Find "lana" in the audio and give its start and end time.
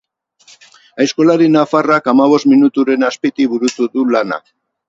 4.17-4.43